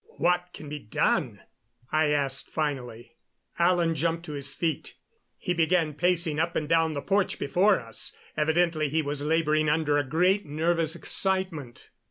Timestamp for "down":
6.67-6.95